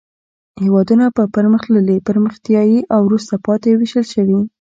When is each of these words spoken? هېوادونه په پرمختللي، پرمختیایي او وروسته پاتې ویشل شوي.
هېوادونه 0.61 1.05
په 1.17 1.23
پرمختللي، 1.35 1.97
پرمختیایي 2.07 2.79
او 2.93 2.99
وروسته 3.07 3.33
پاتې 3.45 3.69
ویشل 3.73 4.05
شوي. 4.13 4.39